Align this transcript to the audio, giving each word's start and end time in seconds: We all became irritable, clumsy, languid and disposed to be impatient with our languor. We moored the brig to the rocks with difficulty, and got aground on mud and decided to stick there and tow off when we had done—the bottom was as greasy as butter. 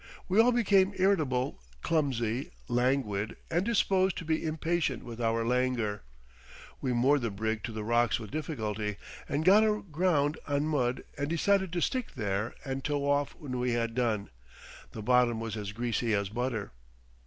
We 0.27 0.39
all 0.41 0.51
became 0.51 0.95
irritable, 0.97 1.59
clumsy, 1.83 2.49
languid 2.67 3.37
and 3.51 3.63
disposed 3.63 4.17
to 4.17 4.25
be 4.25 4.43
impatient 4.43 5.03
with 5.03 5.21
our 5.21 5.45
languor. 5.45 6.01
We 6.81 6.91
moored 6.91 7.21
the 7.21 7.29
brig 7.29 7.61
to 7.65 7.71
the 7.71 7.83
rocks 7.83 8.19
with 8.19 8.31
difficulty, 8.31 8.95
and 9.29 9.45
got 9.45 9.63
aground 9.63 10.39
on 10.47 10.63
mud 10.65 11.03
and 11.19 11.29
decided 11.29 11.71
to 11.73 11.81
stick 11.81 12.15
there 12.15 12.55
and 12.65 12.83
tow 12.83 13.07
off 13.07 13.35
when 13.35 13.59
we 13.59 13.73
had 13.73 13.93
done—the 13.93 15.01
bottom 15.03 15.39
was 15.39 15.55
as 15.55 15.71
greasy 15.71 16.15
as 16.15 16.29
butter. 16.29 16.71